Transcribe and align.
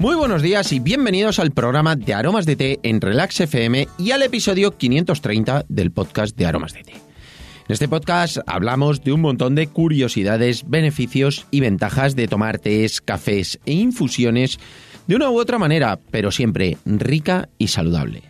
Muy 0.00 0.16
buenos 0.16 0.40
días 0.40 0.72
y 0.72 0.80
bienvenidos 0.80 1.38
al 1.38 1.50
programa 1.50 1.94
de 1.94 2.14
Aromas 2.14 2.46
de 2.46 2.56
Té 2.56 2.80
en 2.82 3.02
Relax 3.02 3.40
FM 3.42 3.86
y 3.98 4.12
al 4.12 4.22
episodio 4.22 4.78
530 4.78 5.66
del 5.68 5.92
podcast 5.92 6.34
de 6.38 6.46
Aromas 6.46 6.72
de 6.72 6.84
Té. 6.84 6.92
En 6.92 7.02
este 7.68 7.86
podcast 7.86 8.38
hablamos 8.46 9.04
de 9.04 9.12
un 9.12 9.20
montón 9.20 9.54
de 9.54 9.66
curiosidades, 9.66 10.64
beneficios 10.66 11.46
y 11.50 11.60
ventajas 11.60 12.16
de 12.16 12.28
tomar 12.28 12.58
tés, 12.58 13.02
cafés 13.02 13.60
e 13.66 13.72
infusiones 13.72 14.58
de 15.06 15.16
una 15.16 15.28
u 15.28 15.38
otra 15.38 15.58
manera, 15.58 16.00
pero 16.10 16.30
siempre 16.30 16.78
rica 16.86 17.50
y 17.58 17.68
saludable. 17.68 18.29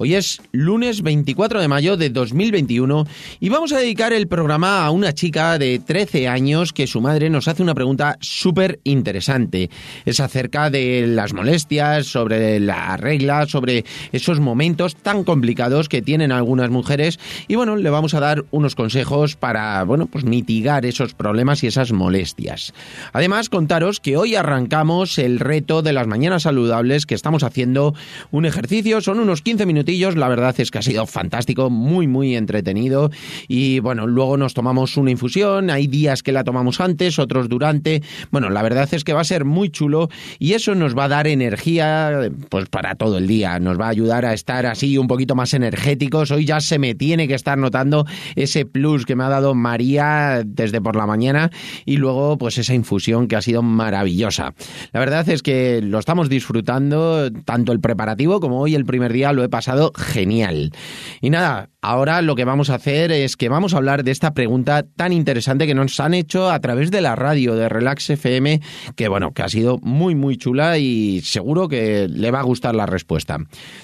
Hoy 0.00 0.14
es 0.14 0.40
lunes 0.52 1.02
24 1.02 1.60
de 1.60 1.66
mayo 1.66 1.96
de 1.96 2.10
2021 2.10 3.04
y 3.40 3.48
vamos 3.48 3.72
a 3.72 3.78
dedicar 3.78 4.12
el 4.12 4.28
programa 4.28 4.86
a 4.86 4.92
una 4.92 5.12
chica 5.12 5.58
de 5.58 5.80
13 5.80 6.28
años 6.28 6.72
que 6.72 6.86
su 6.86 7.00
madre 7.00 7.30
nos 7.30 7.48
hace 7.48 7.64
una 7.64 7.74
pregunta 7.74 8.16
súper 8.20 8.78
interesante. 8.84 9.70
Es 10.04 10.20
acerca 10.20 10.70
de 10.70 11.04
las 11.08 11.32
molestias, 11.32 12.06
sobre 12.06 12.60
la 12.60 12.96
regla, 12.96 13.46
sobre 13.46 13.84
esos 14.12 14.38
momentos 14.38 14.94
tan 14.94 15.24
complicados 15.24 15.88
que 15.88 16.00
tienen 16.00 16.30
algunas 16.30 16.70
mujeres 16.70 17.18
y 17.48 17.56
bueno, 17.56 17.74
le 17.74 17.90
vamos 17.90 18.14
a 18.14 18.20
dar 18.20 18.44
unos 18.52 18.76
consejos 18.76 19.34
para, 19.34 19.82
bueno, 19.82 20.06
pues 20.06 20.24
mitigar 20.24 20.86
esos 20.86 21.14
problemas 21.14 21.64
y 21.64 21.66
esas 21.66 21.90
molestias. 21.90 22.72
Además, 23.12 23.48
contaros 23.48 23.98
que 23.98 24.16
hoy 24.16 24.36
arrancamos 24.36 25.18
el 25.18 25.40
reto 25.40 25.82
de 25.82 25.92
las 25.92 26.06
mañanas 26.06 26.44
saludables 26.44 27.04
que 27.04 27.16
estamos 27.16 27.42
haciendo 27.42 27.96
un 28.30 28.46
ejercicio, 28.46 29.00
son 29.00 29.18
unos 29.18 29.42
15 29.42 29.66
minutos 29.66 29.87
la 29.88 30.28
verdad 30.28 30.54
es 30.58 30.70
que 30.70 30.78
ha 30.78 30.82
sido 30.82 31.06
fantástico, 31.06 31.70
muy, 31.70 32.06
muy 32.06 32.36
entretenido. 32.36 33.10
Y 33.48 33.80
bueno, 33.80 34.06
luego 34.06 34.36
nos 34.36 34.52
tomamos 34.52 34.98
una 34.98 35.10
infusión. 35.10 35.70
Hay 35.70 35.86
días 35.86 36.22
que 36.22 36.30
la 36.30 36.44
tomamos 36.44 36.80
antes, 36.80 37.18
otros 37.18 37.48
durante. 37.48 38.02
Bueno, 38.30 38.50
la 38.50 38.62
verdad 38.62 38.86
es 38.92 39.02
que 39.02 39.14
va 39.14 39.22
a 39.22 39.24
ser 39.24 39.46
muy 39.46 39.70
chulo 39.70 40.10
y 40.38 40.52
eso 40.52 40.74
nos 40.74 40.96
va 40.96 41.04
a 41.04 41.08
dar 41.08 41.26
energía 41.26 42.30
pues 42.50 42.68
para 42.68 42.96
todo 42.96 43.16
el 43.16 43.26
día. 43.26 43.58
Nos 43.60 43.80
va 43.80 43.86
a 43.86 43.88
ayudar 43.88 44.26
a 44.26 44.34
estar 44.34 44.66
así 44.66 44.98
un 44.98 45.08
poquito 45.08 45.34
más 45.34 45.54
energéticos. 45.54 46.30
Hoy 46.32 46.44
ya 46.44 46.60
se 46.60 46.78
me 46.78 46.94
tiene 46.94 47.26
que 47.26 47.34
estar 47.34 47.56
notando 47.56 48.04
ese 48.36 48.66
plus 48.66 49.06
que 49.06 49.16
me 49.16 49.24
ha 49.24 49.30
dado 49.30 49.54
María 49.54 50.42
desde 50.44 50.82
por 50.82 50.96
la 50.96 51.06
mañana 51.06 51.50
y 51.86 51.96
luego 51.96 52.36
pues 52.36 52.58
esa 52.58 52.74
infusión 52.74 53.26
que 53.26 53.36
ha 53.36 53.42
sido 53.42 53.62
maravillosa. 53.62 54.52
La 54.92 55.00
verdad 55.00 55.26
es 55.30 55.42
que 55.42 55.80
lo 55.82 55.98
estamos 55.98 56.28
disfrutando 56.28 57.30
tanto 57.46 57.72
el 57.72 57.80
preparativo 57.80 58.40
como 58.40 58.60
hoy 58.60 58.74
el 58.74 58.84
primer 58.84 59.14
día 59.14 59.32
lo 59.32 59.42
he 59.42 59.48
pasado 59.48 59.77
genial. 59.96 60.72
Y 61.20 61.30
nada, 61.30 61.70
ahora 61.80 62.22
lo 62.22 62.34
que 62.34 62.44
vamos 62.44 62.70
a 62.70 62.74
hacer 62.74 63.12
es 63.12 63.36
que 63.36 63.48
vamos 63.48 63.74
a 63.74 63.78
hablar 63.78 64.04
de 64.04 64.10
esta 64.10 64.34
pregunta 64.34 64.84
tan 64.84 65.12
interesante 65.12 65.66
que 65.66 65.74
nos 65.74 65.98
han 66.00 66.14
hecho 66.14 66.50
a 66.50 66.60
través 66.60 66.90
de 66.90 67.00
la 67.00 67.16
radio 67.16 67.54
de 67.54 67.68
Relax 67.68 68.10
FM, 68.10 68.60
que 68.96 69.08
bueno, 69.08 69.32
que 69.32 69.42
ha 69.42 69.48
sido 69.48 69.78
muy 69.78 70.14
muy 70.14 70.36
chula 70.36 70.78
y 70.78 71.20
seguro 71.22 71.68
que 71.68 72.08
le 72.08 72.30
va 72.30 72.40
a 72.40 72.44
gustar 72.44 72.74
la 72.74 72.86
respuesta. 72.86 73.38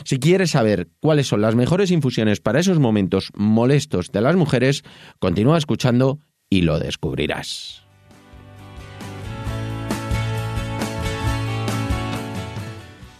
Si 0.04 0.18
quieres 0.18 0.52
saber 0.52 0.88
cuáles 1.00 1.28
son 1.28 1.40
las 1.40 1.54
mejores 1.54 1.90
infusiones 1.90 2.40
para 2.40 2.60
esos 2.60 2.78
momentos 2.78 3.30
molestos 3.34 4.10
de 4.12 4.20
las 4.20 4.36
mujeres, 4.36 4.82
continúa 5.18 5.58
escuchando 5.58 6.18
y 6.50 6.62
lo 6.62 6.78
descubrirás. 6.78 7.83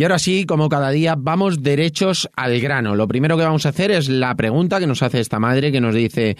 Y 0.00 0.02
ahora 0.02 0.18
sí, 0.18 0.46
como 0.46 0.70
cada 0.70 0.88
día, 0.88 1.14
vamos 1.14 1.62
derechos 1.62 2.26
al 2.34 2.58
grano. 2.58 2.96
Lo 2.96 3.06
primero 3.06 3.36
que 3.36 3.44
vamos 3.44 3.66
a 3.66 3.68
hacer 3.68 3.90
es 3.90 4.08
la 4.08 4.34
pregunta 4.34 4.80
que 4.80 4.86
nos 4.86 5.02
hace 5.02 5.20
esta 5.20 5.38
madre 5.38 5.70
que 5.70 5.82
nos 5.82 5.94
dice, 5.94 6.38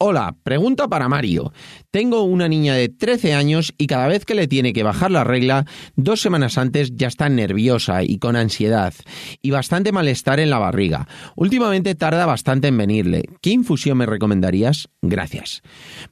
Hola, 0.00 0.36
pregunta 0.44 0.86
para 0.86 1.08
Mario. 1.08 1.52
Tengo 1.90 2.22
una 2.22 2.46
niña 2.46 2.74
de 2.74 2.88
13 2.88 3.34
años 3.34 3.74
y 3.78 3.88
cada 3.88 4.06
vez 4.06 4.24
que 4.24 4.36
le 4.36 4.46
tiene 4.46 4.72
que 4.72 4.84
bajar 4.84 5.10
la 5.10 5.24
regla, 5.24 5.64
dos 5.96 6.20
semanas 6.20 6.56
antes 6.56 6.92
ya 6.94 7.08
está 7.08 7.28
nerviosa 7.28 8.04
y 8.04 8.18
con 8.18 8.36
ansiedad 8.36 8.94
y 9.42 9.50
bastante 9.50 9.90
malestar 9.90 10.38
en 10.38 10.50
la 10.50 10.60
barriga. 10.60 11.08
Últimamente 11.34 11.96
tarda 11.96 12.26
bastante 12.26 12.68
en 12.68 12.78
venirle. 12.78 13.24
¿Qué 13.42 13.50
infusión 13.50 13.98
me 13.98 14.06
recomendarías? 14.06 14.88
Gracias. 15.02 15.62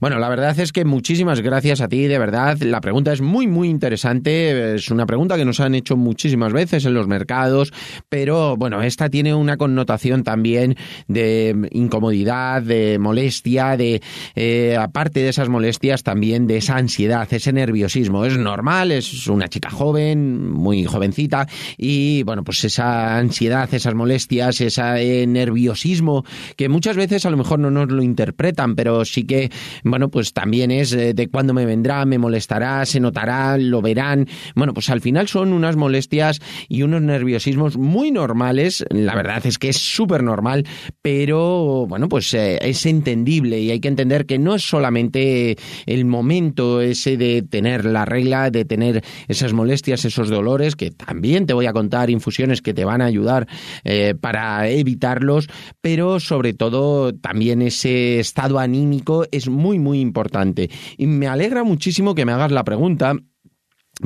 Bueno, 0.01 0.19
la 0.19 0.31
verdad 0.31 0.59
es 0.59 0.73
que 0.73 0.85
muchísimas 0.85 1.41
gracias 1.41 1.81
a 1.81 1.87
ti, 1.87 2.09
de 2.09 2.19
verdad. 2.19 2.59
La 2.63 2.81
pregunta 2.81 3.13
es 3.13 3.21
muy, 3.21 3.47
muy 3.47 3.69
interesante. 3.69 4.75
Es 4.75 4.91
una 4.91 5.07
pregunta 5.07 5.37
que 5.37 5.45
nos 5.45 5.61
han 5.61 5.77
hecho 5.77 5.97
muchísimas 5.97 6.53
veces 6.53 6.87
en 6.87 6.95
los 6.95 7.07
mercados, 7.07 7.73
pero 8.09 8.57
bueno, 8.57 8.83
esta 8.83 9.11
tiene 9.11 9.33
una 9.33 9.57
connotación 9.57 10.25
también 10.25 10.75
de 11.07 11.69
incomodidad, 11.71 12.63
de 12.63 12.99
molestia 12.99 13.76
de, 13.77 14.03
eh, 14.35 14.77
aparte 14.79 15.21
de 15.21 15.29
esas 15.29 15.49
molestias, 15.49 16.03
también 16.03 16.47
de 16.47 16.59
esa 16.59 16.77
ansiedad, 16.77 17.27
ese 17.31 17.53
nerviosismo. 17.53 18.25
Es 18.25 18.37
normal, 18.39 18.93
es 18.93 19.27
una 19.27 19.49
chica 19.49 19.71
joven, 19.71 20.51
muy 20.51 20.85
jovencita, 20.85 21.47
y 21.77 22.23
bueno, 22.23 22.45
pues 22.45 22.65
esa 22.65 23.17
ansiedad, 23.19 23.73
esas 23.73 23.95
molestias, 23.95 24.61
ese 24.61 25.27
nerviosismo, 25.27 26.25
que 26.57 26.69
muchas 26.69 26.97
veces 26.97 27.27
a 27.27 27.31
lo 27.31 27.37
mejor 27.37 27.59
no 27.59 27.71
nos 27.71 27.91
lo 27.91 28.03
interpretan, 28.03 28.75
pero 28.75 29.05
sí 29.05 29.25
que, 29.25 29.51
bueno, 29.85 30.09
pues 30.09 30.33
también 30.33 30.71
es 30.71 30.93
eh, 30.93 31.15
de 31.15 31.29
cuándo 31.29 31.55
me 31.55 31.67
vendrá, 31.67 32.05
me 32.05 32.19
molestará, 32.19 32.85
se 32.87 33.01
notará, 33.01 33.59
lo 33.59 33.83
verán. 33.83 34.29
Bueno, 34.55 34.75
pues 34.75 34.91
al 34.91 35.01
final 35.01 35.29
son 35.29 35.53
unas 35.53 35.77
molestias 35.77 36.41
y 36.69 36.83
unos 36.83 37.03
nerviosismos 37.03 37.77
muy 37.77 38.11
normales. 38.11 38.85
La 38.91 39.15
verdad 39.15 39.45
es 39.47 39.59
que 39.59 39.69
es 39.69 39.77
súper 39.77 40.23
normal, 40.23 40.67
pero 41.03 41.87
bueno, 41.89 42.09
pues 42.09 42.33
eh, 42.35 42.59
es 42.63 42.87
entendible 42.87 43.61
y 43.67 43.71
hay 43.73 43.81
que 43.81 43.89
entender 43.89 44.27
que 44.27 44.39
no 44.39 44.55
es 44.55 44.63
solamente 44.63 45.57
el 45.87 46.05
momento 46.05 46.81
ese 46.81 47.17
de 47.17 47.43
tener 47.43 47.85
la 47.85 48.05
regla, 48.05 48.51
de 48.51 48.65
tener 48.65 49.05
esas 49.29 49.53
molestias, 49.53 50.05
esos 50.05 50.29
dolores, 50.29 50.77
que 50.77 50.91
también 50.91 51.47
te 51.47 51.53
voy 51.53 51.67
a 51.67 51.73
contar 51.73 52.11
infusiones 52.11 52.63
que 52.63 52.75
te 52.75 52.85
van 52.85 53.03
a 53.03 53.07
ayudar 53.07 53.49
eh, 53.85 54.15
para 54.19 54.69
evitarlos, 54.69 55.49
pero 55.81 56.21
sobre 56.21 56.55
todo 56.55 57.13
también 57.15 57.63
ese 57.63 58.21
estado 58.21 58.59
anímico 58.59 59.27
es 59.33 59.49
muy, 59.49 59.79
muy 59.79 60.01
importante. 60.01 60.71
Y 60.97 61.07
me 61.07 61.27
alegra 61.27 61.65
muchísimo 61.65 62.15
que 62.15 62.25
me 62.25 62.33
hagas 62.33 62.53
la 62.53 62.65
pregunta 62.65 63.17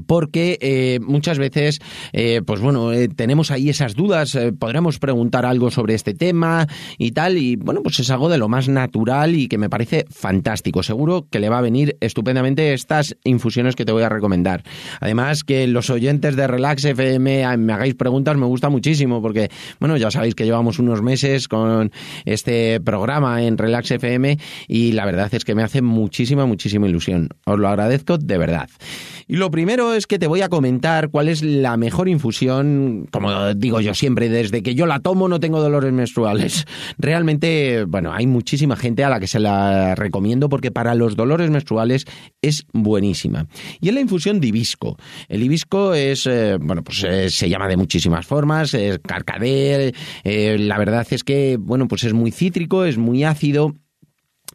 porque 0.06 0.58
eh, 0.60 1.00
muchas 1.02 1.38
veces, 1.38 1.80
eh, 2.12 2.42
pues 2.44 2.60
bueno, 2.60 2.92
eh, 2.92 3.08
tenemos 3.08 3.50
ahí 3.50 3.68
esas 3.68 3.94
dudas, 3.94 4.38
podremos 4.58 4.98
preguntar 4.98 5.44
algo 5.44 5.70
sobre 5.70 5.94
este 5.94 6.14
tema 6.14 6.66
y 6.98 7.12
tal, 7.12 7.38
y 7.38 7.56
bueno, 7.56 7.82
pues 7.82 7.98
es 8.00 8.10
algo 8.10 8.28
de 8.28 8.38
lo 8.38 8.48
más 8.48 8.68
natural 8.68 9.34
y 9.34 9.48
que 9.48 9.58
me 9.58 9.68
parece 9.68 10.06
fantástico. 10.10 10.82
Seguro 10.82 11.26
que 11.30 11.40
le 11.40 11.48
va 11.48 11.58
a 11.58 11.62
venir 11.62 11.96
estupendamente 12.00 12.72
estas 12.72 13.16
infusiones 13.24 13.76
que 13.76 13.84
te 13.84 13.92
voy 13.92 14.02
a 14.02 14.08
recomendar. 14.08 14.62
Además, 15.00 15.44
que 15.44 15.66
los 15.66 15.90
oyentes 15.90 16.36
de 16.36 16.46
Relax 16.46 16.84
FM 16.84 17.56
me 17.56 17.72
hagáis 17.72 17.94
preguntas 17.94 18.36
me 18.36 18.46
gusta 18.46 18.68
muchísimo, 18.68 19.20
porque 19.20 19.50
bueno, 19.78 19.96
ya 19.96 20.10
sabéis 20.10 20.34
que 20.34 20.44
llevamos 20.44 20.78
unos 20.78 21.02
meses 21.02 21.48
con 21.48 21.90
este 22.24 22.80
programa 22.80 23.42
en 23.42 23.58
Relax 23.58 23.90
FM 23.90 24.38
y 24.68 24.92
la 24.92 25.04
verdad 25.04 25.32
es 25.32 25.44
que 25.44 25.54
me 25.54 25.62
hace 25.62 25.82
muchísima, 25.82 26.46
muchísima 26.46 26.88
ilusión. 26.88 27.28
Os 27.44 27.58
lo 27.58 27.68
agradezco 27.68 28.18
de 28.18 28.38
verdad. 28.38 28.68
Y 29.30 29.36
lo 29.36 29.48
primero 29.52 29.94
es 29.94 30.08
que 30.08 30.18
te 30.18 30.26
voy 30.26 30.40
a 30.40 30.48
comentar 30.48 31.08
cuál 31.08 31.28
es 31.28 31.44
la 31.44 31.76
mejor 31.76 32.08
infusión, 32.08 33.06
como 33.12 33.54
digo 33.54 33.80
yo 33.80 33.94
siempre, 33.94 34.28
desde 34.28 34.60
que 34.60 34.74
yo 34.74 34.86
la 34.86 34.98
tomo 34.98 35.28
no 35.28 35.38
tengo 35.38 35.60
dolores 35.60 35.92
menstruales. 35.92 36.66
Realmente, 36.98 37.84
bueno, 37.84 38.12
hay 38.12 38.26
muchísima 38.26 38.74
gente 38.74 39.04
a 39.04 39.08
la 39.08 39.20
que 39.20 39.28
se 39.28 39.38
la 39.38 39.94
recomiendo 39.94 40.48
porque 40.48 40.72
para 40.72 40.96
los 40.96 41.14
dolores 41.14 41.48
menstruales 41.48 42.06
es 42.42 42.66
buenísima. 42.72 43.46
Y 43.80 43.90
es 43.90 43.94
la 43.94 44.00
infusión 44.00 44.40
de 44.40 44.48
hibisco. 44.48 44.96
El 45.28 45.44
hibisco 45.44 45.94
es, 45.94 46.26
eh, 46.26 46.56
bueno, 46.60 46.82
pues 46.82 47.04
eh, 47.04 47.30
se 47.30 47.48
llama 47.48 47.68
de 47.68 47.76
muchísimas 47.76 48.26
formas, 48.26 48.74
es 48.74 48.98
carcader, 48.98 49.94
eh, 50.24 50.56
la 50.58 50.76
verdad 50.76 51.06
es 51.08 51.22
que, 51.22 51.56
bueno, 51.56 51.86
pues 51.86 52.02
es 52.02 52.14
muy 52.14 52.32
cítrico, 52.32 52.84
es 52.84 52.98
muy 52.98 53.22
ácido 53.22 53.76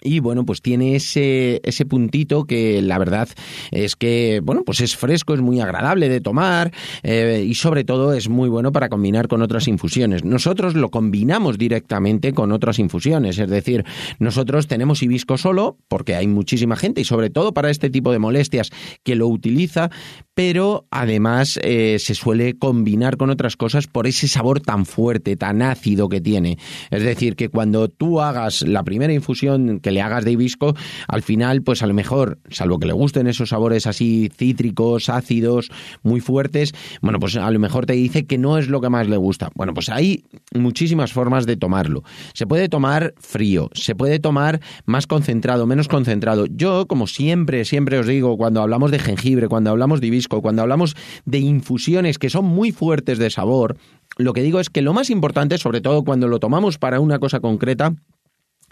y 0.02 0.20
bueno, 0.20 0.46
pues 0.46 0.62
tiene 0.62 0.96
ese, 0.96 1.62
ese 1.64 1.86
puntito 1.86 2.46
que 2.46 2.82
la 2.82 2.98
verdad 2.98 3.30
es 3.72 3.96
que, 3.96 4.42
bueno, 4.44 4.64
pues 4.66 4.82
es 4.82 4.96
fresco, 4.96 5.34
es 5.34 5.42
muy 5.42 5.60
agradable 5.60 6.10
de 6.10 6.22
tomar 6.22 6.72
eh, 7.04 7.46
y 7.48 7.56
sobre 7.56 7.84
todo 7.84 8.14
es 8.14 8.30
muy 8.30 8.50
bueno 8.50 8.72
para 8.72 8.90
combinar 8.90 9.28
con 9.28 9.42
otras 9.42 9.68
infusiones. 9.68 10.24
Nosotros 10.24 10.76
lo 10.76 10.90
combinamos 10.90 11.58
directamente 11.58 12.34
con 12.34 12.52
otras 12.52 12.80
infusiones, 12.80 13.40
es 13.40 13.50
decir, 13.50 13.86
nosotros 14.20 14.68
tenemos 14.68 15.02
hibisco 15.02 15.38
solo, 15.38 15.78
porque 15.88 16.16
hay 16.16 16.28
muchísima 16.28 16.76
gente 16.76 17.02
y 17.02 17.06
sobre 17.06 17.30
todo 17.30 17.54
para 17.54 17.70
este 17.70 17.90
tipo 17.90 18.12
de 18.12 18.20
molestias 18.20 18.72
que 19.04 19.16
lo 19.16 19.28
utiliza, 19.28 19.90
pero 20.36 20.86
además 20.92 21.58
eh, 21.64 21.98
se 22.00 22.14
suele 22.14 22.58
combinar 22.58 23.16
con 23.18 23.30
otras 23.30 23.56
cosas 23.56 23.88
por 23.88 24.06
ese 24.06 24.28
sabor 24.28 24.60
tan 24.60 24.86
fuerte, 24.86 25.38
tan 25.38 25.62
ácido 25.62 26.10
que 26.10 26.20
tiene. 26.20 26.60
Es 26.92 27.04
decir, 27.04 27.38
que 27.38 27.48
cuando 27.48 27.88
tú 27.88 28.20
hagas 28.22 28.62
la 28.62 28.84
primera 28.84 29.14
infusión 29.14 29.80
que 29.80 29.92
le 29.92 30.02
hagas 30.02 30.26
de 30.26 30.34
hibisco, 30.34 30.76
al 31.08 31.24
final, 31.24 31.64
pues 31.64 31.82
a 31.82 31.88
lo 31.88 31.94
mejor, 31.94 32.40
salvo 32.50 32.80
que 32.80 32.86
le 32.86 32.94
gusten 32.94 33.28
esos 33.28 33.50
sabores 33.50 33.88
así 33.88 34.30
cítricos, 34.36 35.08
ácidos, 35.08 35.70
muy 36.04 36.20
fuertes, 36.20 36.74
bueno, 37.02 37.20
pues 37.20 37.38
a 37.38 37.50
lo 37.50 37.60
mejor 37.60 37.86
te 37.86 37.94
dice 37.94 38.26
que 38.26 38.38
no 38.38 38.58
es 38.58 38.68
lo 38.68 38.82
que 38.82 38.90
más 38.90 39.08
le 39.08 39.18
gusta. 39.18 39.50
Bueno, 39.56 39.74
pues 39.74 39.88
hay 39.88 40.26
muchísimas 40.54 41.14
formas 41.14 41.46
de 41.46 41.56
tomarlo. 41.56 42.04
Se 42.34 42.46
puede 42.46 42.68
tomar 42.68 43.14
frío, 43.20 43.70
se 43.74 43.96
puede 43.96 44.20
tomar 44.20 44.60
más 44.86 45.08
concentrado, 45.08 45.66
menos 45.66 45.88
concentrado. 45.88 46.46
Yo, 46.48 46.88
como 46.88 47.08
siempre, 47.08 47.64
siempre 47.64 48.00
os 48.00 48.06
digo, 48.06 48.36
cuando 48.36 48.62
hablamos 48.62 48.92
de 48.92 49.00
jengibre, 49.00 49.48
cuando 49.48 49.70
hablamos 49.70 50.02
de 50.02 50.08
hibisco, 50.08 50.25
cuando 50.28 50.62
hablamos 50.62 50.96
de 51.26 51.40
infusiones 51.40 52.18
que 52.18 52.30
son 52.30 52.46
muy 52.46 52.72
fuertes 52.72 53.18
de 53.18 53.30
sabor, 53.30 53.78
lo 54.18 54.34
que 54.34 54.44
digo 54.44 54.60
es 54.60 54.70
que 54.70 54.82
lo 54.82 54.94
más 54.94 55.10
importante, 55.10 55.58
sobre 55.58 55.82
todo 55.82 56.04
cuando 56.04 56.28
lo 56.28 56.40
tomamos 56.40 56.78
para 56.78 57.00
una 57.00 57.20
cosa 57.20 57.40
concreta, 57.40 57.94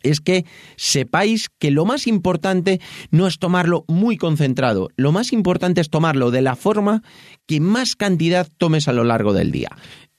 es 0.04 0.20
que 0.20 0.46
sepáis 0.76 1.50
que 1.60 1.72
lo 1.72 1.86
más 1.86 2.08
importante 2.08 2.80
no 3.10 3.26
es 3.26 3.40
tomarlo 3.40 3.86
muy 3.88 4.18
concentrado, 4.18 4.90
lo 4.96 5.12
más 5.12 5.34
importante 5.34 5.82
es 5.82 5.90
tomarlo 5.90 6.30
de 6.30 6.42
la 6.42 6.56
forma 6.56 7.04
que 7.48 7.60
más 7.60 7.96
cantidad 7.96 8.48
tomes 8.58 8.88
a 8.88 8.94
lo 8.94 9.04
largo 9.04 9.34
del 9.34 9.52
día. 9.52 9.70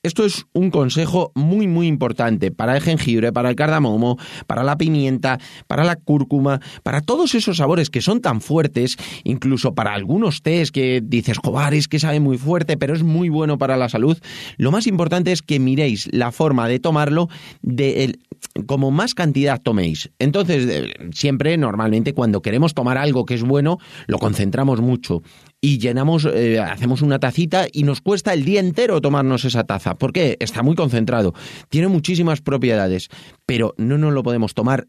Esto 0.05 0.27
es 0.27 0.45
un 0.53 0.71
consejo 0.71 1.33
muy 1.35 1.67
muy 1.67 1.87
importante 1.87 2.51
para 2.51 2.77
el 2.77 2.83
jengibre, 2.83 3.33
para 3.33 3.49
el 3.49 3.56
cardamomo, 3.56 4.19
para 4.47 4.62
la 4.62 4.77
pimienta, 4.77 5.41
para 5.67 5.83
la 5.83 5.97
cúrcuma, 5.97 6.61
para 6.83 7.01
todos 7.01 7.35
esos 7.35 7.56
sabores 7.56 7.89
que 7.89 8.03
son 8.03 8.21
tan 8.21 8.43
fuertes, 8.43 8.99
incluso 9.25 9.75
para 9.75 9.95
algunos 9.95 10.43
tés 10.43 10.71
que 10.73 11.01
dices, 11.03 11.39
joder, 11.39 11.73
es 11.73 11.89
que 11.89 11.99
sabe 11.99 12.21
muy 12.21 12.37
fuerte, 12.37 12.77
pero 12.77 12.93
es 12.95 13.03
muy 13.03 13.31
bueno 13.31 13.56
para 13.56 13.79
la 13.79 13.89
salud. 13.89 14.19
Lo 14.59 14.71
más 14.71 14.87
importante 14.87 15.33
es 15.33 15.41
que 15.41 15.59
miréis 15.59 16.06
la 16.12 16.33
forma 16.33 16.69
de 16.69 16.81
tomarlo 16.81 17.31
de 17.62 18.19
como 18.67 18.91
más 18.91 19.15
cantidad 19.15 19.61
toméis. 19.61 20.11
Entonces, 20.19 20.93
siempre, 21.12 21.56
normalmente, 21.56 22.12
cuando 22.12 22.43
queremos 22.43 22.75
tomar 22.75 22.99
algo 22.99 23.25
que 23.25 23.35
es 23.35 23.43
bueno, 23.43 23.79
lo 24.06 24.19
concentramos 24.19 24.83
mucho 24.83 25.23
y 25.64 25.78
llenamos, 25.78 26.26
eh, 26.26 26.61
hacemos 26.61 27.00
una 27.00 27.19
tacita 27.19 27.69
y 27.72 27.84
nos 27.84 28.02
cuesta 28.02 28.34
el 28.34 28.44
día 28.44 28.61
entero 28.61 29.00
tomarnos 29.00 29.46
esa 29.46 29.64
taza. 29.64 29.94
¿Por 29.94 30.12
qué? 30.12 30.37
Está 30.38 30.62
muy 30.62 30.75
concentrado, 30.75 31.32
tiene 31.70 31.88
muchísimas 31.88 32.43
propiedades, 32.43 33.08
pero 33.46 33.72
no 33.78 33.96
nos 33.96 34.12
lo 34.12 34.22
podemos 34.22 34.52
tomar 34.52 34.88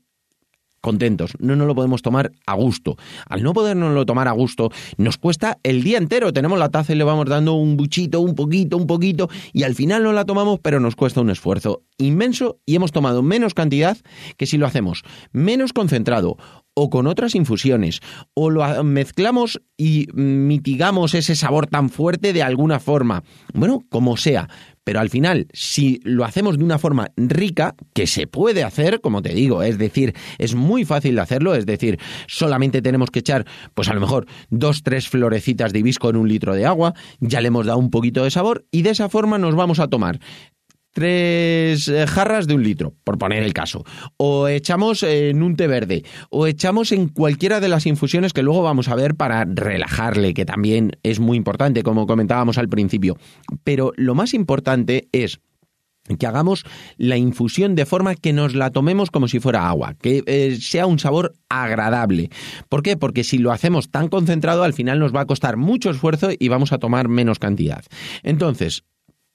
contentos, 0.81 1.31
no 1.39 1.55
nos 1.55 1.65
lo 1.65 1.75
podemos 1.75 2.01
tomar 2.01 2.33
a 2.45 2.55
gusto. 2.55 2.97
Al 3.29 3.41
no 3.41 3.53
podernoslo 3.53 4.05
tomar 4.05 4.27
a 4.27 4.33
gusto, 4.33 4.69
nos 4.97 5.17
cuesta 5.17 5.59
el 5.63 5.81
día 5.81 5.97
entero. 5.97 6.33
Tenemos 6.33 6.59
la 6.59 6.67
taza 6.67 6.91
y 6.91 6.97
le 6.97 7.05
vamos 7.05 7.27
dando 7.27 7.53
un 7.53 7.77
buchito, 7.77 8.19
un 8.19 8.35
poquito, 8.35 8.75
un 8.75 8.85
poquito, 8.85 9.29
y 9.53 9.63
al 9.63 9.75
final 9.75 10.03
no 10.03 10.11
la 10.11 10.25
tomamos, 10.25 10.59
pero 10.61 10.81
nos 10.81 10.97
cuesta 10.97 11.21
un 11.21 11.29
esfuerzo 11.29 11.83
inmenso 11.97 12.59
y 12.65 12.75
hemos 12.75 12.91
tomado 12.91 13.23
menos 13.23 13.53
cantidad 13.53 13.97
que 14.35 14.45
si 14.45 14.57
lo 14.57 14.67
hacemos 14.67 15.03
menos 15.31 15.71
concentrado 15.71 16.37
o 16.75 16.89
con 16.89 17.07
otras 17.07 17.35
infusiones, 17.35 18.01
o 18.33 18.49
lo 18.49 18.83
mezclamos 18.83 19.61
y 19.77 20.07
mitigamos 20.13 21.13
ese 21.13 21.35
sabor 21.35 21.67
tan 21.67 21.89
fuerte 21.89 22.33
de 22.33 22.43
alguna 22.43 22.79
forma. 22.79 23.23
Bueno, 23.53 23.83
como 23.89 24.17
sea, 24.17 24.49
pero 24.85 24.99
al 24.99 25.09
final, 25.09 25.47
si 25.51 25.99
lo 26.03 26.25
hacemos 26.25 26.57
de 26.57 26.63
una 26.63 26.77
forma 26.77 27.11
rica, 27.17 27.75
que 27.93 28.05
se 28.05 28.27
puede 28.27 28.63
hacer, 28.63 29.01
como 29.01 29.21
te 29.21 29.33
digo, 29.33 29.63
es 29.63 29.79
decir, 29.79 30.13
es 30.37 30.53
muy 30.53 30.85
fácil 30.85 31.15
de 31.15 31.21
hacerlo, 31.21 31.55
es 31.55 31.65
decir, 31.65 31.99
solamente 32.27 32.83
tenemos 32.83 33.09
que 33.09 33.19
echar, 33.19 33.45
pues 33.73 33.89
a 33.89 33.93
lo 33.93 34.01
mejor, 34.01 34.27
dos, 34.49 34.83
tres 34.83 35.09
florecitas 35.09 35.73
de 35.73 35.79
hibisco 35.79 36.09
en 36.09 36.17
un 36.17 36.29
litro 36.29 36.53
de 36.53 36.67
agua, 36.67 36.93
ya 37.19 37.41
le 37.41 37.47
hemos 37.47 37.65
dado 37.65 37.79
un 37.79 37.89
poquito 37.89 38.23
de 38.23 38.31
sabor 38.31 38.65
y 38.69 38.83
de 38.83 38.91
esa 38.91 39.09
forma 39.09 39.39
nos 39.39 39.55
vamos 39.55 39.79
a 39.79 39.87
tomar 39.87 40.19
tres 40.95 41.89
eh, 41.89 42.07
jarras 42.07 42.47
de 42.47 42.55
un 42.55 42.63
litro, 42.63 42.93
por 43.03 43.17
poner 43.17 43.43
el 43.43 43.51
caso, 43.51 43.83
o 44.15 44.47
echamos 44.47 45.03
en 45.03 45.43
un 45.43 45.57
té 45.57 45.67
verde, 45.67 46.05
o 46.29 46.47
echamos 46.47 46.93
en 46.93 47.09
cualquiera 47.09 47.59
de 47.59 47.67
las 47.67 47.85
infusiones 47.85 48.31
que 48.31 48.43
luego 48.43 48.63
vamos 48.63 48.87
a 48.87 48.95
ver 48.95 49.15
para 49.15 49.43
relajarle, 49.43 50.33
que 50.33 50.45
también 50.45 50.93
es 51.03 51.19
muy 51.19 51.35
importante, 51.35 51.83
como 51.83 52.07
comentábamos 52.07 52.57
al 52.57 52.69
principio. 52.69 53.17
Pero 53.65 53.91
lo 53.97 54.15
más 54.15 54.33
importante 54.33 55.09
es 55.11 55.41
que 56.17 56.27
hagamos 56.27 56.63
la 56.97 57.17
infusión 57.17 57.75
de 57.75 57.85
forma 57.85 58.15
que 58.15 58.31
nos 58.31 58.55
la 58.55 58.69
tomemos 58.69 59.11
como 59.11 59.27
si 59.27 59.41
fuera 59.41 59.67
agua, 59.67 59.95
que 60.01 60.23
eh, 60.27 60.57
sea 60.61 60.85
un 60.85 60.99
sabor 60.99 61.33
agradable. 61.49 62.29
¿Por 62.69 62.83
qué? 62.83 62.95
Porque 62.95 63.25
si 63.25 63.37
lo 63.37 63.51
hacemos 63.51 63.91
tan 63.91 64.07
concentrado, 64.07 64.63
al 64.63 64.73
final 64.73 64.99
nos 64.99 65.13
va 65.13 65.21
a 65.21 65.25
costar 65.25 65.57
mucho 65.57 65.89
esfuerzo 65.89 66.29
y 66.37 66.47
vamos 66.47 66.71
a 66.71 66.77
tomar 66.77 67.09
menos 67.09 67.37
cantidad. 67.37 67.83
Entonces, 68.23 68.85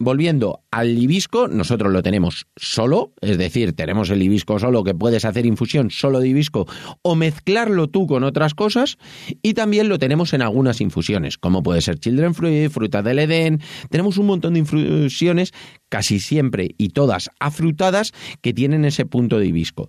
volviendo 0.01 0.65
al 0.71 0.99
hibisco, 0.99 1.47
nosotros 1.47 1.93
lo 1.93 2.03
tenemos 2.03 2.47
solo, 2.57 3.13
es 3.21 3.37
decir, 3.37 3.75
tenemos 3.75 4.09
el 4.09 4.23
hibisco 4.23 4.59
solo 4.59 4.83
que 4.83 4.95
puedes 4.95 5.27
hacer 5.27 5.45
infusión 5.45 5.91
solo 5.91 6.21
de 6.21 6.29
hibisco 6.29 6.67
o 7.03 7.15
mezclarlo 7.15 7.89
tú 7.89 8.07
con 8.07 8.25
otras 8.25 8.55
cosas 8.55 8.97
y 9.43 9.53
también 9.53 9.91
lo 9.91 9.99
tenemos 9.99 10.33
en 10.33 10.41
algunas 10.41 10.81
infusiones, 10.81 11.37
como 11.37 11.63
puede 11.63 11.83
ser 11.83 11.99
children 11.99 12.35
fruit, 12.35 12.71
fruta 12.71 13.03
del 13.03 13.19
Edén, 13.19 13.61
tenemos 13.91 14.17
un 14.17 14.27
montón 14.27 14.55
de 14.55 14.61
infusiones 14.61 15.53
casi 15.91 16.19
siempre 16.19 16.75
y 16.79 16.89
todas 16.89 17.31
afrutadas 17.39 18.13
que 18.41 18.55
tienen 18.55 18.87
ese 18.87 19.05
punto 19.05 19.39
de 19.39 19.47
hibisco. 19.47 19.89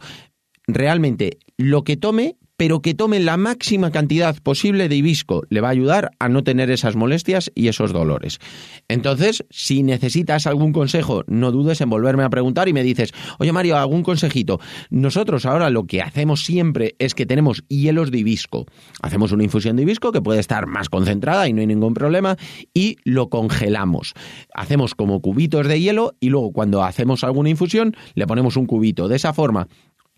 Realmente 0.68 1.40
lo 1.58 1.84
que 1.86 1.96
tome 1.96 2.36
pero 2.62 2.84
que 2.84 2.94
tome 2.94 3.20
la 3.20 3.38
máxima 3.38 3.90
cantidad 3.90 4.36
posible 4.38 4.88
de 4.88 4.96
hibisco. 4.96 5.42
Le 5.50 5.62
va 5.62 5.70
a 5.70 5.72
ayudar 5.72 6.12
a 6.20 6.30
no 6.30 6.44
tener 6.44 6.70
esas 6.70 6.96
molestias 6.96 7.52
y 7.56 7.70
esos 7.70 7.92
dolores. 7.92 8.38
Entonces, 8.88 9.44
si 9.50 9.82
necesitas 9.82 10.46
algún 10.46 10.72
consejo, 10.72 11.24
no 11.26 11.52
dudes 11.52 11.82
en 11.82 11.90
volverme 11.90 12.22
a 12.22 12.30
preguntar 12.30 12.70
y 12.70 12.74
me 12.74 12.84
dices, 12.84 13.14
oye 13.40 13.52
Mario, 13.52 13.78
algún 13.78 14.04
consejito. 14.04 14.60
Nosotros 14.92 15.48
ahora 15.48 15.72
lo 15.72 15.86
que 15.86 16.04
hacemos 16.04 16.44
siempre 16.44 16.94
es 17.00 17.16
que 17.16 17.26
tenemos 17.26 17.64
hielos 17.68 18.12
de 18.12 18.20
hibisco. 18.20 18.68
Hacemos 19.02 19.32
una 19.32 19.44
infusión 19.44 19.76
de 19.76 19.82
hibisco 19.82 20.12
que 20.12 20.22
puede 20.22 20.40
estar 20.40 20.68
más 20.68 20.88
concentrada 20.88 21.48
y 21.48 21.54
no 21.54 21.62
hay 21.62 21.68
ningún 21.68 21.96
problema 21.96 22.38
y 22.76 22.98
lo 23.04 23.30
congelamos. 23.30 24.14
Hacemos 24.54 24.94
como 24.94 25.20
cubitos 25.20 25.68
de 25.68 25.82
hielo 25.82 26.14
y 26.20 26.30
luego 26.30 26.52
cuando 26.52 26.84
hacemos 26.84 27.24
alguna 27.24 27.50
infusión 27.50 27.96
le 28.14 28.28
ponemos 28.28 28.56
un 28.56 28.68
cubito. 28.68 29.08
De 29.08 29.16
esa 29.16 29.34
forma 29.34 29.68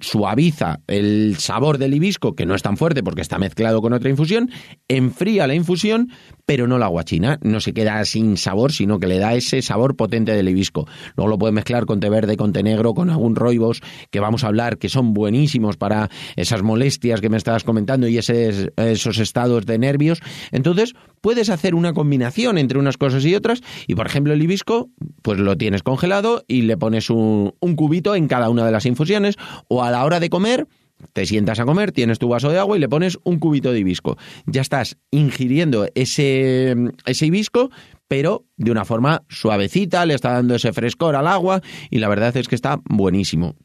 suaviza 0.03 0.81
el 0.87 1.37
sabor 1.39 1.77
del 1.77 1.93
hibisco, 1.93 2.35
que 2.35 2.45
no 2.45 2.55
es 2.55 2.61
tan 2.61 2.77
fuerte 2.77 3.03
porque 3.03 3.21
está 3.21 3.39
mezclado 3.39 3.81
con 3.81 3.93
otra 3.93 4.09
infusión, 4.09 4.51
enfría 4.87 5.47
la 5.47 5.55
infusión, 5.55 6.11
pero 6.45 6.67
no 6.67 6.77
la 6.77 6.87
guachina, 6.87 7.39
no 7.41 7.59
se 7.61 7.73
queda 7.73 8.03
sin 8.05 8.37
sabor, 8.37 8.73
sino 8.73 8.99
que 8.99 9.07
le 9.07 9.17
da 9.17 9.33
ese 9.33 9.61
sabor 9.61 9.95
potente 9.95 10.33
del 10.33 10.49
hibisco. 10.49 10.87
Luego 11.15 11.29
lo 11.29 11.37
puedes 11.37 11.53
mezclar 11.53 11.85
con 11.85 11.99
té 11.99 12.09
verde, 12.09 12.35
con 12.37 12.51
té 12.51 12.63
negro, 12.63 12.93
con 12.93 13.09
algún 13.09 13.35
roibos, 13.35 13.81
que 14.11 14.19
vamos 14.19 14.43
a 14.43 14.47
hablar, 14.47 14.77
que 14.77 14.89
son 14.89 15.13
buenísimos 15.13 15.77
para 15.77 16.09
esas 16.35 16.61
molestias 16.61 17.21
que 17.21 17.29
me 17.29 17.37
estabas 17.37 17.63
comentando 17.63 18.07
y 18.07 18.17
esos 18.17 19.19
estados 19.19 19.65
de 19.65 19.79
nervios. 19.79 20.19
Entonces, 20.51 20.93
puedes 21.21 21.49
hacer 21.49 21.75
una 21.75 21.93
combinación 21.93 22.57
entre 22.57 22.77
unas 22.77 22.97
cosas 22.97 23.23
y 23.25 23.33
otras, 23.33 23.61
y 23.87 23.95
por 23.95 24.05
ejemplo 24.05 24.33
el 24.33 24.43
hibisco, 24.43 24.89
pues 25.21 25.39
lo 25.39 25.57
tienes 25.57 25.81
congelado 25.81 26.43
y 26.47 26.63
le 26.63 26.75
pones 26.75 27.09
un, 27.09 27.53
un 27.61 27.75
cubito 27.75 28.15
en 28.15 28.27
cada 28.27 28.49
una 28.49 28.65
de 28.65 28.71
las 28.71 28.85
infusiones, 28.85 29.35
o 29.69 29.81
a 29.83 29.91
la 29.93 30.03
hora 30.03 30.19
de 30.19 30.31
comer, 30.31 30.67
te 31.13 31.27
sientas 31.27 31.59
a 31.59 31.65
comer, 31.65 31.91
tienes 31.91 32.17
tu 32.17 32.27
vaso 32.27 32.49
de 32.49 32.57
agua 32.57 32.75
y 32.75 32.79
le 32.79 32.89
pones 32.89 33.19
un 33.23 33.37
cubito 33.37 33.71
de 33.71 33.79
hibisco. 33.79 34.17
Ya 34.47 34.61
estás 34.61 34.97
ingiriendo 35.11 35.85
ese, 35.93 36.75
ese 37.05 37.25
hibisco, 37.27 37.69
pero 38.07 38.47
de 38.57 38.71
una 38.71 38.85
forma 38.85 39.23
suavecita, 39.29 40.07
le 40.07 40.15
está 40.15 40.31
dando 40.31 40.55
ese 40.55 40.73
frescor 40.73 41.15
al 41.15 41.27
agua 41.27 41.61
y 41.91 41.99
la 41.99 42.09
verdad 42.09 42.35
es 42.35 42.47
que 42.47 42.55
está 42.55 42.81
buenísimo. 42.85 43.55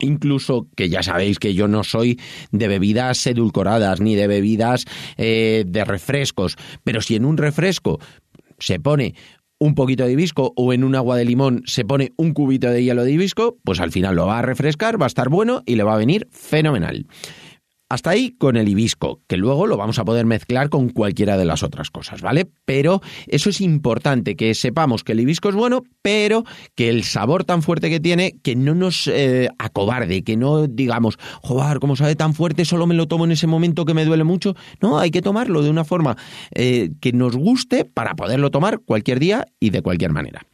Incluso 0.00 0.66
que 0.76 0.88
ya 0.88 1.04
sabéis 1.04 1.38
que 1.38 1.54
yo 1.54 1.68
no 1.68 1.84
soy 1.84 2.18
de 2.50 2.66
bebidas 2.66 3.24
edulcoradas 3.24 4.00
ni 4.00 4.16
de 4.16 4.26
bebidas 4.26 4.84
eh, 5.16 5.62
de 5.64 5.84
refrescos, 5.84 6.56
pero 6.82 7.00
si 7.00 7.14
en 7.14 7.24
un 7.24 7.36
refresco 7.36 8.00
se 8.58 8.80
pone 8.80 9.14
un 9.58 9.74
poquito 9.74 10.04
de 10.04 10.12
hibisco 10.12 10.52
o 10.56 10.72
en 10.72 10.84
un 10.84 10.94
agua 10.94 11.16
de 11.16 11.24
limón 11.24 11.62
se 11.66 11.84
pone 11.84 12.12
un 12.16 12.32
cubito 12.32 12.70
de 12.70 12.82
hielo 12.82 13.04
de 13.04 13.12
hibisco, 13.12 13.58
pues 13.64 13.80
al 13.80 13.92
final 13.92 14.16
lo 14.16 14.26
va 14.26 14.38
a 14.38 14.42
refrescar, 14.42 15.00
va 15.00 15.06
a 15.06 15.08
estar 15.08 15.28
bueno 15.28 15.62
y 15.66 15.76
le 15.76 15.82
va 15.82 15.94
a 15.94 15.98
venir 15.98 16.28
fenomenal. 16.30 17.06
Hasta 17.90 18.10
ahí 18.10 18.32
con 18.32 18.56
el 18.56 18.68
hibisco, 18.68 19.22
que 19.26 19.38
luego 19.38 19.66
lo 19.66 19.78
vamos 19.78 19.98
a 19.98 20.04
poder 20.04 20.26
mezclar 20.26 20.68
con 20.68 20.90
cualquiera 20.90 21.38
de 21.38 21.46
las 21.46 21.62
otras 21.62 21.90
cosas, 21.90 22.20
¿vale? 22.20 22.46
Pero 22.66 23.00
eso 23.26 23.48
es 23.48 23.62
importante, 23.62 24.36
que 24.36 24.54
sepamos 24.54 25.04
que 25.04 25.12
el 25.12 25.20
hibisco 25.20 25.48
es 25.48 25.54
bueno, 25.54 25.84
pero 26.02 26.44
que 26.74 26.90
el 26.90 27.02
sabor 27.04 27.44
tan 27.44 27.62
fuerte 27.62 27.88
que 27.88 27.98
tiene, 27.98 28.36
que 28.42 28.56
no 28.56 28.74
nos 28.74 29.06
eh, 29.06 29.48
acobarde, 29.58 30.22
que 30.22 30.36
no 30.36 30.66
digamos, 30.66 31.18
joder, 31.40 31.78
como 31.78 31.96
sabe 31.96 32.14
tan 32.14 32.34
fuerte, 32.34 32.66
solo 32.66 32.86
me 32.86 32.94
lo 32.94 33.08
tomo 33.08 33.24
en 33.24 33.32
ese 33.32 33.46
momento 33.46 33.86
que 33.86 33.94
me 33.94 34.04
duele 34.04 34.24
mucho. 34.24 34.54
No, 34.82 34.98
hay 34.98 35.10
que 35.10 35.22
tomarlo 35.22 35.62
de 35.62 35.70
una 35.70 35.84
forma 35.84 36.16
eh, 36.54 36.90
que 37.00 37.12
nos 37.12 37.36
guste 37.36 37.86
para 37.86 38.14
poderlo 38.16 38.50
tomar 38.50 38.80
cualquier 38.80 39.18
día 39.18 39.46
y 39.60 39.70
de 39.70 39.80
cualquier 39.80 40.12
manera. 40.12 40.46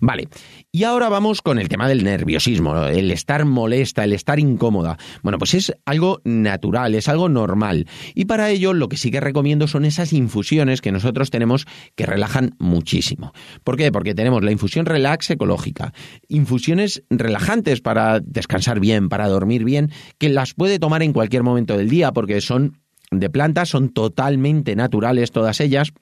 Vale, 0.00 0.28
y 0.70 0.84
ahora 0.84 1.08
vamos 1.08 1.42
con 1.42 1.58
el 1.58 1.68
tema 1.68 1.88
del 1.88 2.04
nerviosismo, 2.04 2.84
el 2.86 3.10
estar 3.10 3.44
molesta, 3.44 4.04
el 4.04 4.12
estar 4.12 4.38
incómoda. 4.38 4.98
Bueno, 5.22 5.38
pues 5.38 5.54
es 5.54 5.72
algo 5.86 6.20
natural, 6.24 6.94
es 6.94 7.08
algo 7.08 7.28
normal. 7.28 7.86
Y 8.14 8.26
para 8.26 8.50
ello 8.50 8.74
lo 8.74 8.88
que 8.88 8.96
sí 8.96 9.10
que 9.10 9.20
recomiendo 9.20 9.66
son 9.66 9.84
esas 9.84 10.12
infusiones 10.12 10.80
que 10.80 10.92
nosotros 10.92 11.30
tenemos 11.30 11.66
que 11.96 12.06
relajan 12.06 12.54
muchísimo. 12.58 13.32
¿Por 13.64 13.76
qué? 13.76 13.90
Porque 13.92 14.14
tenemos 14.14 14.44
la 14.44 14.52
infusión 14.52 14.86
relax 14.86 15.30
ecológica, 15.30 15.92
infusiones 16.28 17.02
relajantes 17.10 17.80
para 17.80 18.20
descansar 18.20 18.80
bien, 18.80 19.08
para 19.08 19.28
dormir 19.28 19.64
bien, 19.64 19.90
que 20.18 20.28
las 20.28 20.54
puede 20.54 20.78
tomar 20.78 21.02
en 21.02 21.12
cualquier 21.12 21.42
momento 21.42 21.76
del 21.76 21.88
día 21.88 22.12
porque 22.12 22.40
son 22.40 22.78
de 23.10 23.30
plantas, 23.30 23.70
son 23.70 23.88
totalmente 23.88 24.76
naturales 24.76 25.32
todas 25.32 25.60
ellas 25.60 25.92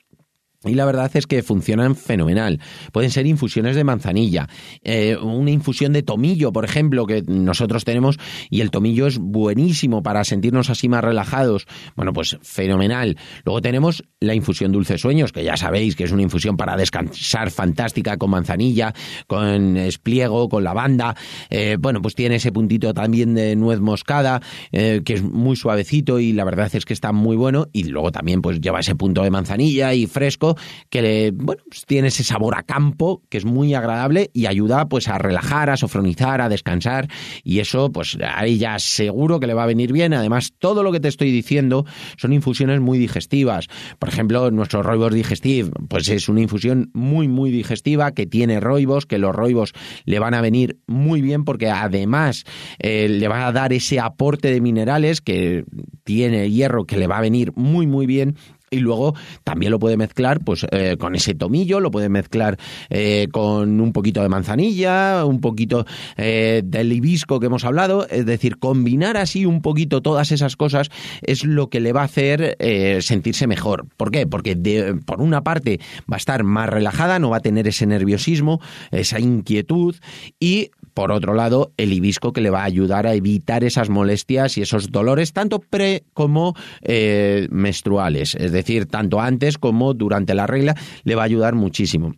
y 0.67 0.75
la 0.75 0.85
verdad 0.85 1.11
es 1.15 1.27
que 1.27 1.43
funcionan 1.43 1.97
fenomenal. 1.97 2.61
Pueden 2.93 3.11
ser 3.11 3.27
infusiones 3.27 3.77
de 3.77 3.85
manzanilla, 3.85 4.49
eh, 4.83 5.17
una 5.17 5.51
infusión 5.51 5.93
de 5.93 6.03
tomillo, 6.03 6.53
por 6.53 6.65
ejemplo, 6.65 7.07
que 7.07 7.23
nosotros 7.27 7.85
tenemos, 7.85 8.19
y 8.51 8.61
el 8.61 8.71
tomillo 8.71 9.07
es 9.07 9.19
buenísimo 9.19 10.03
para 10.03 10.25
sentirnos 10.25 10.71
así 10.71 10.89
más 10.89 11.05
relajados. 11.05 11.67
Bueno, 11.95 12.13
pues 12.13 12.39
fenomenal. 12.43 13.17
Luego 13.45 13.61
tenemos 13.61 14.05
la 14.21 14.35
infusión 14.35 14.73
dulce 14.73 14.99
sueños, 14.99 15.33
que 15.33 15.45
ya 15.45 15.57
sabéis 15.57 15.97
que 15.97 16.05
es 16.05 16.13
una 16.13 16.23
infusión 16.23 16.57
para 16.57 16.77
descansar 16.77 17.51
fantástica 17.51 18.17
con 18.17 18.31
manzanilla, 18.31 18.95
con 19.27 19.77
espliego, 19.77 20.49
con 20.49 20.65
lavanda. 20.65 21.17
Eh, 21.51 21.77
bueno, 21.79 22.03
pues 22.03 22.15
tiene 22.15 22.37
ese 22.37 22.53
puntito 22.53 22.93
también 22.95 23.35
de 23.35 23.57
nuez 23.57 23.81
moscada, 23.81 24.41
eh, 24.73 25.03
que 25.05 25.15
es 25.15 25.23
muy 25.23 25.57
suavecito 25.57 26.19
y 26.19 26.33
la 26.33 26.45
verdad 26.45 26.71
es 26.73 26.85
que 26.85 26.93
está 26.93 27.13
muy 27.13 27.37
bueno. 27.37 27.69
Y 27.73 27.85
luego 27.85 28.11
también 28.13 28.43
pues 28.43 28.61
lleva 28.61 28.81
ese 28.81 28.95
punto 28.95 29.23
de 29.23 29.31
manzanilla 29.31 29.95
y 29.95 30.07
fresco 30.07 30.56
que 30.91 31.33
bueno, 31.35 31.63
pues 31.69 31.85
tiene 31.87 32.09
ese 32.09 32.25
sabor 32.25 32.57
a 32.57 32.63
campo 32.63 33.23
que 33.29 33.39
es 33.39 33.45
muy 33.45 33.75
agradable 33.75 34.31
y 34.33 34.47
ayuda 34.47 34.89
pues 34.89 35.09
a 35.09 35.19
relajar, 35.19 35.71
a 35.71 35.77
sofronizar, 35.77 36.41
a 36.41 36.49
descansar 36.49 37.09
y 37.45 37.61
eso 37.61 37.91
pues 37.93 38.19
ahí 38.23 38.59
ya 38.59 38.79
seguro 38.79 39.41
que 39.41 39.47
le 39.47 39.55
va 39.55 39.65
a 39.65 39.67
venir 39.67 39.93
bien. 39.93 40.15
Además, 40.15 40.53
todo 40.59 40.83
lo 40.83 40.93
que 40.93 41.01
te 41.01 41.09
estoy 41.09 41.31
diciendo 41.31 41.85
son 42.17 42.33
infusiones 42.33 42.81
muy 42.81 42.99
digestivas. 42.99 43.67
Por 43.99 44.09
ejemplo, 44.09 44.51
nuestro 44.51 44.83
roibos 44.83 45.13
digestive, 45.13 45.71
pues 45.89 46.09
es 46.09 46.29
una 46.29 46.41
infusión 46.41 46.91
muy 46.95 47.29
muy 47.29 47.51
digestiva 47.51 48.13
que 48.13 48.27
tiene 48.27 48.61
roibos, 48.61 49.07
que 49.07 49.19
los 49.19 49.35
roibos 49.35 49.73
le 50.05 50.19
van 50.19 50.35
a 50.35 50.41
venir 50.41 50.79
muy 50.87 51.21
bien 51.23 51.45
porque 51.45 51.71
además 51.71 52.45
eh, 52.79 53.09
le 53.09 53.29
va 53.29 53.47
a 53.47 53.53
dar 53.53 53.73
ese 53.73 54.01
aporte 54.01 54.51
de 54.51 54.61
minerales 54.61 55.21
que 55.21 55.65
tiene 56.05 56.51
hierro 56.51 56.85
que 56.85 56.97
le 56.97 57.07
va 57.07 57.19
a 57.19 57.21
venir 57.21 57.53
muy 57.57 57.87
muy 57.87 58.07
bien 58.07 58.37
y 58.71 58.79
luego 58.79 59.15
también 59.45 59.71
lo 59.71 59.79
puede 59.79 59.97
mezclar 59.97 60.41
pues 60.41 60.67
eh, 60.73 60.97
con 60.99 61.15
ese 61.15 61.35
tomillo, 61.35 61.81
lo 61.81 61.91
puede 61.91 62.09
mezclar 62.09 62.59
eh, 62.91 63.29
con 63.31 63.81
un 63.81 63.93
poquito 63.93 64.23
de 64.23 64.29
manzanilla, 64.29 65.25
un 65.25 65.41
poquito 65.41 65.87
eh, 66.17 66.63
del 66.65 66.93
hibisco 66.93 67.39
que 67.39 67.47
hemos 67.47 67.65
hablado, 67.65 68.09
es 68.09 68.27
decir, 68.27 68.59
combinar 68.59 69.17
así 69.17 69.47
un 69.47 69.63
poquito 69.63 70.03
todas 70.03 70.33
esas 70.33 70.57
cosas 70.57 70.91
es 71.23 71.45
lo 71.45 71.69
que 71.69 71.81
le 71.81 71.93
va 71.93 72.03
a 72.03 72.05
hacer 72.05 72.57
sentirse 73.01 73.47
mejor. 73.47 73.87
¿Por 73.97 74.11
qué? 74.11 74.27
Porque 74.27 74.57
por 75.05 75.21
una 75.21 75.43
parte 75.43 75.81
va 76.11 76.17
a 76.17 76.19
estar 76.19 76.43
más 76.45 76.69
relajada, 76.69 77.19
no 77.19 77.31
va 77.31 77.39
a 77.39 77.41
tener 77.41 77.69
ese 77.69 77.87
nerviosismo, 77.87 78.61
esa 78.91 79.21
inquietud 79.21 79.97
y 80.41 80.71
por 80.97 81.13
otro 81.13 81.35
lado, 81.35 81.73
el 81.77 81.93
hibisco 81.93 82.33
que 82.33 82.41
le 82.41 82.49
va 82.49 82.63
a 82.63 82.65
ayudar 82.65 83.07
a 83.07 83.13
evitar 83.13 83.65
esas 83.65 83.91
molestias 83.91 84.57
y 84.57 84.63
esos 84.63 84.91
dolores, 84.91 85.35
tanto 85.35 85.59
pre 85.59 86.05
como 86.15 86.55
eh, 86.81 87.49
menstruales, 87.51 88.35
es 88.35 88.51
decir, 88.51 88.87
tanto 88.87 89.21
antes 89.21 89.59
como 89.59 89.93
durante 89.93 90.35
la 90.35 90.47
regla, 90.47 90.75
le 91.05 91.15
va 91.15 91.21
a 91.21 91.27
ayudar 91.27 91.55
muchísimo. 91.55 92.15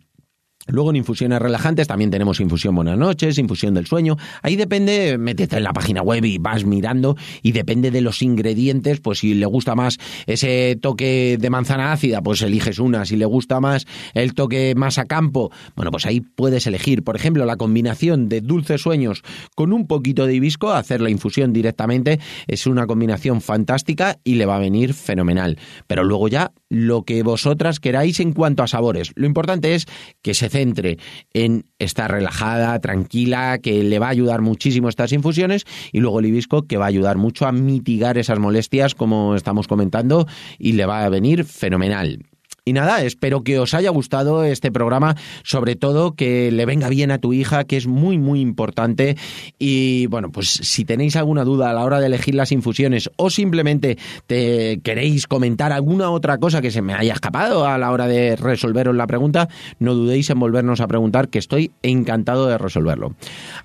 Luego 0.69 0.91
en 0.91 0.97
infusiones 0.97 1.39
relajantes 1.39 1.87
también 1.87 2.11
tenemos 2.11 2.39
infusión 2.39 2.75
buenas 2.75 2.97
noches, 2.97 3.37
infusión 3.37 3.73
del 3.73 3.87
sueño. 3.87 4.17
Ahí 4.41 4.55
depende, 4.55 5.17
métete 5.17 5.57
en 5.57 5.63
la 5.63 5.73
página 5.73 6.01
web 6.01 6.23
y 6.25 6.37
vas 6.37 6.65
mirando 6.65 7.17
y 7.41 7.51
depende 7.51 7.91
de 7.91 8.01
los 8.01 8.21
ingredientes, 8.21 8.99
pues 8.99 9.19
si 9.19 9.33
le 9.33 9.45
gusta 9.45 9.75
más 9.75 9.97
ese 10.25 10.77
toque 10.81 11.37
de 11.39 11.49
manzana 11.49 11.91
ácida, 11.91 12.21
pues 12.21 12.41
eliges 12.41 12.79
una. 12.79 13.05
Si 13.05 13.15
le 13.15 13.25
gusta 13.25 13.59
más 13.59 13.85
el 14.13 14.33
toque 14.33 14.73
más 14.75 14.97
a 14.97 15.05
campo, 15.05 15.51
bueno, 15.75 15.91
pues 15.91 16.05
ahí 16.05 16.21
puedes 16.21 16.67
elegir. 16.67 17.03
Por 17.03 17.15
ejemplo, 17.15 17.45
la 17.45 17.57
combinación 17.57 18.29
de 18.29 18.41
dulces 18.41 18.81
sueños 18.81 19.23
con 19.55 19.73
un 19.73 19.87
poquito 19.87 20.25
de 20.25 20.35
hibisco, 20.35 20.71
hacer 20.71 21.01
la 21.01 21.09
infusión 21.09 21.53
directamente, 21.53 22.19
es 22.47 22.67
una 22.67 22.87
combinación 22.87 23.41
fantástica 23.41 24.19
y 24.23 24.35
le 24.35 24.45
va 24.45 24.57
a 24.57 24.59
venir 24.59 24.93
fenomenal. 24.93 25.57
Pero 25.87 26.03
luego 26.03 26.27
ya 26.27 26.51
lo 26.69 27.03
que 27.03 27.23
vosotras 27.23 27.79
queráis 27.79 28.19
en 28.19 28.33
cuanto 28.33 28.63
a 28.63 28.67
sabores. 28.67 29.11
Lo 29.15 29.25
importante 29.25 29.75
es 29.75 29.87
que 30.21 30.33
se 30.33 30.49
centre 30.49 30.97
en 31.33 31.65
estar 31.79 32.11
relajada, 32.11 32.79
tranquila, 32.79 33.57
que 33.57 33.83
le 33.83 33.99
va 33.99 34.07
a 34.07 34.11
ayudar 34.11 34.41
muchísimo 34.41 34.87
estas 34.87 35.11
infusiones 35.11 35.65
y 35.91 35.99
luego 35.99 36.19
el 36.19 36.27
hibisco 36.27 36.63
que 36.63 36.77
va 36.77 36.85
a 36.85 36.89
ayudar 36.89 37.17
mucho 37.17 37.47
a 37.47 37.51
mitigar 37.51 38.17
esas 38.17 38.39
molestias 38.39 38.95
como 38.95 39.35
estamos 39.35 39.67
comentando 39.67 40.27
y 40.57 40.73
le 40.73 40.85
va 40.85 41.03
a 41.03 41.09
venir 41.09 41.43
fenomenal. 41.43 42.28
Y 42.65 42.73
nada, 42.73 43.03
espero 43.03 43.43
que 43.43 43.59
os 43.59 43.73
haya 43.73 43.89
gustado 43.89 44.43
este 44.43 44.71
programa, 44.71 45.15
sobre 45.43 45.75
todo 45.75 46.13
que 46.13 46.51
le 46.51 46.65
venga 46.65 46.89
bien 46.89 47.11
a 47.11 47.19
tu 47.19 47.33
hija, 47.33 47.63
que 47.63 47.77
es 47.77 47.87
muy, 47.87 48.17
muy 48.17 48.41
importante. 48.41 49.17
Y 49.57 50.07
bueno, 50.07 50.31
pues 50.31 50.49
si 50.49 50.85
tenéis 50.85 51.15
alguna 51.15 51.43
duda 51.43 51.69
a 51.69 51.73
la 51.73 51.83
hora 51.83 51.99
de 51.99 52.07
elegir 52.07 52.35
las 52.35 52.51
infusiones 52.51 53.09
o 53.15 53.29
simplemente 53.29 53.97
te 54.27 54.79
queréis 54.83 55.27
comentar 55.27 55.71
alguna 55.71 56.09
otra 56.11 56.37
cosa 56.37 56.61
que 56.61 56.71
se 56.71 56.81
me 56.81 56.93
haya 56.93 57.13
escapado 57.13 57.65
a 57.65 57.77
la 57.77 57.91
hora 57.91 58.07
de 58.07 58.35
resolveros 58.35 58.95
la 58.95 59.07
pregunta, 59.07 59.49
no 59.79 59.93
dudéis 59.95 60.29
en 60.29 60.39
volvernos 60.39 60.81
a 60.81 60.87
preguntar, 60.87 61.29
que 61.29 61.39
estoy 61.39 61.71
encantado 61.81 62.47
de 62.47 62.57
resolverlo. 62.57 63.15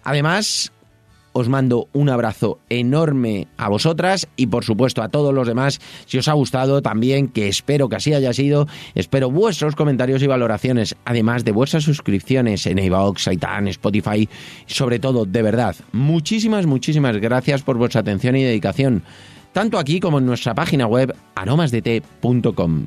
Además, 0.02 0.72
os 1.35 1.49
mando 1.49 1.88
un 1.93 2.09
abrazo 2.09 2.59
enorme 2.71 3.49
a 3.59 3.69
vosotras 3.69 4.29
y 4.37 4.47
por 4.47 4.64
supuesto 4.64 5.03
a 5.03 5.09
todos 5.09 5.35
los 5.35 5.47
demás. 5.47 5.81
Si 6.07 6.17
os 6.17 6.29
ha 6.29 6.33
gustado 6.33 6.81
también, 6.81 7.29
que 7.29 7.49
espero 7.49 7.88
que 7.88 7.97
así 7.97 8.14
haya 8.14 8.33
sido, 8.33 8.67
espero 8.95 9.31
vuestros 9.31 9.75
comentarios 9.76 10.23
y 10.23 10.26
valoraciones, 10.26 10.97
además 11.05 11.45
de 11.45 11.53
vuestras 11.53 11.83
suscripciones 11.83 12.67
en 12.67 12.79
iVoox, 12.79 13.29
Aitan, 13.29 13.69
Spotify, 13.69 14.29
sobre 14.67 14.99
todo, 15.00 15.26
de 15.26 15.43
verdad, 15.43 15.76
muchísimas, 15.93 16.67
muchísimas 16.67 17.17
gracias 17.19 17.62
por 17.62 17.76
vuestra 17.76 18.00
atención 18.00 18.37
y 18.37 18.45
dedicación, 18.45 19.03
tanto 19.53 19.79
aquí 19.79 19.99
como 19.99 20.19
en 20.19 20.26
nuestra 20.26 20.55
página 20.55 20.87
web 20.87 21.14
aromasdt.com. 21.35 22.87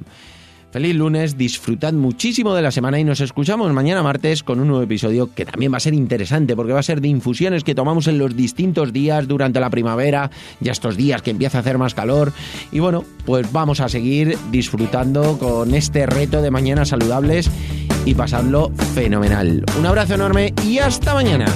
Feliz 0.77 0.95
lunes, 0.95 1.37
disfrutad 1.39 1.91
muchísimo 1.93 2.53
de 2.53 2.61
la 2.61 2.69
semana 2.69 2.99
y 2.99 3.03
nos 3.03 3.19
escuchamos 3.19 3.73
mañana 3.73 4.03
martes 4.03 4.43
con 4.43 4.59
un 4.59 4.67
nuevo 4.67 4.83
episodio 4.83 5.33
que 5.33 5.43
también 5.43 5.73
va 5.73 5.77
a 5.77 5.79
ser 5.79 5.95
interesante 5.95 6.55
porque 6.55 6.71
va 6.71 6.81
a 6.81 6.83
ser 6.83 7.01
de 7.01 7.07
infusiones 7.07 7.63
que 7.63 7.73
tomamos 7.73 8.05
en 8.05 8.19
los 8.19 8.35
distintos 8.35 8.93
días 8.93 9.27
durante 9.27 9.59
la 9.59 9.71
primavera, 9.71 10.29
ya 10.59 10.71
estos 10.71 10.95
días 10.95 11.23
que 11.23 11.31
empieza 11.31 11.57
a 11.57 11.61
hacer 11.61 11.79
más 11.79 11.95
calor. 11.95 12.31
Y 12.71 12.77
bueno, 12.77 13.05
pues 13.25 13.51
vamos 13.51 13.79
a 13.79 13.89
seguir 13.89 14.37
disfrutando 14.51 15.39
con 15.39 15.73
este 15.73 16.05
reto 16.05 16.43
de 16.43 16.51
mañanas 16.51 16.89
saludables 16.89 17.49
y 18.05 18.13
pasadlo 18.13 18.71
fenomenal. 18.93 19.65
Un 19.79 19.85
abrazo 19.87 20.13
enorme 20.13 20.53
y 20.63 20.77
hasta 20.77 21.15
mañana. 21.15 21.47